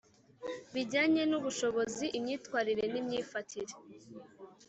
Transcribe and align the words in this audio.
bijyanye 0.73 1.21
n 1.29 1.33
ubushobozi 1.39 2.05
imyitwarire 2.17 2.83
n 2.93 2.95
imyifatire 3.01 3.73